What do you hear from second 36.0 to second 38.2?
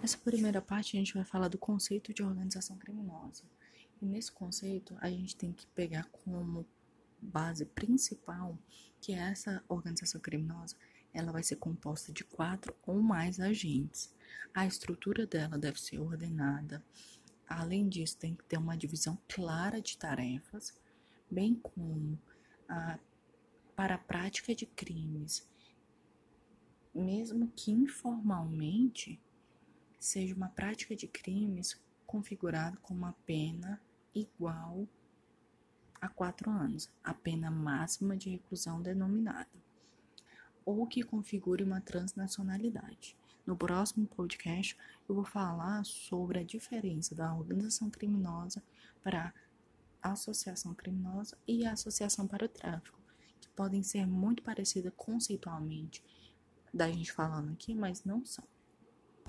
a quatro anos, a pena máxima